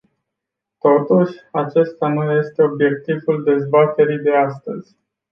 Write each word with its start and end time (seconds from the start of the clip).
Totuși, 0.77 1.37
acesta 1.51 2.07
nu 2.07 2.31
este 2.31 2.63
obiectul 2.63 3.43
dezbaterii 3.43 4.17
de 4.17 4.35
astăzi. 4.35 4.97